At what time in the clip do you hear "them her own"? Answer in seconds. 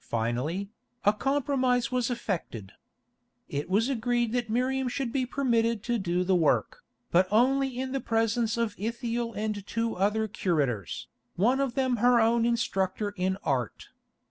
11.74-12.44